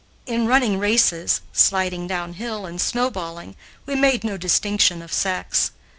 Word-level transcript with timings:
In 0.25 0.47
running 0.47 0.79
races, 0.79 1.41
sliding 1.53 2.07
downhill, 2.07 2.65
and 2.65 2.81
snowballing, 2.81 3.55
we 3.85 3.93
made 3.93 4.23
no 4.23 4.35
distinction 4.35 4.99
of 5.03 5.13
sex. 5.13 5.73